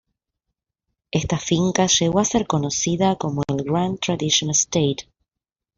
Esta 1.11 1.37
finca 1.37 1.85
llegó 1.85 2.17
a 2.21 2.25
ser 2.25 2.47
conocida 2.47 3.17
como 3.17 3.43
el 3.47 3.57
"Grand 3.63 3.99
Tradition 3.99 4.49
Estate". 4.49 5.05